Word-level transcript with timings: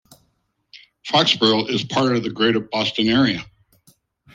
Foxborough 1.07 1.69
is 1.69 1.83
part 1.83 2.15
of 2.15 2.23
the 2.23 2.31
Greater 2.31 2.59
Boston 2.59 3.07
area. 3.07 3.45